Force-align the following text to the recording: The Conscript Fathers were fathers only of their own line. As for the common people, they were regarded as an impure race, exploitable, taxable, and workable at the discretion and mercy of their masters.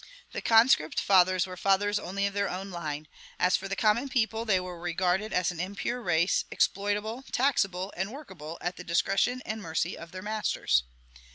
The 0.31 0.41
Conscript 0.41 0.99
Fathers 0.99 1.45
were 1.45 1.55
fathers 1.55 1.99
only 1.99 2.25
of 2.25 2.33
their 2.33 2.49
own 2.49 2.71
line. 2.71 3.07
As 3.37 3.55
for 3.55 3.67
the 3.67 3.75
common 3.75 4.09
people, 4.09 4.45
they 4.45 4.59
were 4.59 4.79
regarded 4.79 5.31
as 5.31 5.51
an 5.51 5.59
impure 5.59 6.01
race, 6.01 6.43
exploitable, 6.51 7.23
taxable, 7.31 7.93
and 7.95 8.11
workable 8.11 8.57
at 8.61 8.77
the 8.77 8.83
discretion 8.83 9.43
and 9.45 9.61
mercy 9.61 9.95
of 9.95 10.11
their 10.11 10.23
masters. 10.23 10.81